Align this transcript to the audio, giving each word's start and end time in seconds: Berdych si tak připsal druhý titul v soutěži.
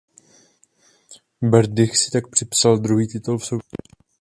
Berdych 1.41 1.97
si 1.97 2.11
tak 2.11 2.27
připsal 2.27 2.77
druhý 2.77 3.07
titul 3.07 3.37
v 3.37 3.45
soutěži. 3.45 3.95